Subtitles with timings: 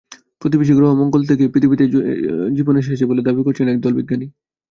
[0.41, 1.85] প্রতিবেশী গ্রহ মঙ্গল থেকেই পৃথিবীতে
[2.57, 4.27] জীবন এসেছে বলে দাবি করেছেন একজন বিজ্ঞানী।